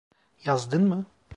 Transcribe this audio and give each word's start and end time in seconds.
Yazdın 0.45 0.83
mı? 0.87 1.05